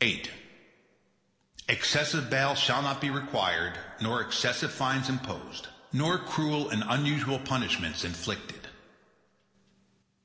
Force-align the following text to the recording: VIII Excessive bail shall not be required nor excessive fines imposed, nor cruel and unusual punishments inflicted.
VIII 0.00 0.24
Excessive 1.68 2.28
bail 2.28 2.56
shall 2.56 2.82
not 2.82 3.00
be 3.00 3.08
required 3.08 3.78
nor 4.00 4.20
excessive 4.20 4.72
fines 4.72 5.08
imposed, 5.08 5.68
nor 5.92 6.18
cruel 6.18 6.68
and 6.70 6.82
unusual 6.88 7.38
punishments 7.38 8.02
inflicted. 8.02 8.66